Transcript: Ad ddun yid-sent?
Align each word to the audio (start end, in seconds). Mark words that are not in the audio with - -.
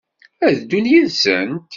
Ad 0.45 0.53
ddun 0.59 0.85
yid-sent? 0.91 1.53